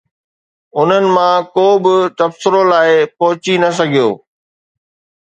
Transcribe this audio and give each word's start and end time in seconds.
انهن 0.79 1.05
مان 1.15 1.35
ڪو 1.53 1.67
به 1.83 1.95
تبصرو 2.17 2.61
لاء 2.71 2.89
پهچي 3.17 3.55
نه 3.63 3.69
سگهيو 3.77 4.09